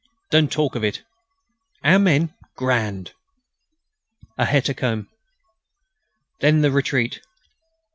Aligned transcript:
Don't 0.31 0.51
talk 0.51 0.73
of 0.73 0.83
it!... 0.83 1.03
Our 1.83 1.99
men? 1.99 2.33
Grand!... 2.55 3.11
A 4.35 4.45
hecatomb.... 4.45 5.07
Then... 6.39 6.61
the 6.61 6.71
retreat 6.71 7.21